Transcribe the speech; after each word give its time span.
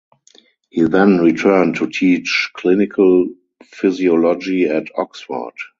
He 0.71 0.81
then 0.81 1.19
returned 1.19 1.75
to 1.75 1.85
teach 1.87 2.49
clinical 2.55 3.27
physiology 3.71 4.65
at 4.65 4.87
Oxford. 4.97 5.53